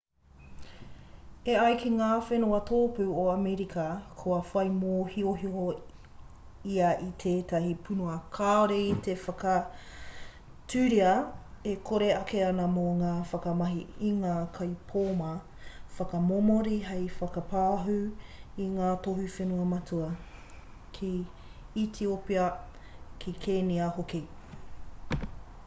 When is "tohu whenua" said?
19.09-19.71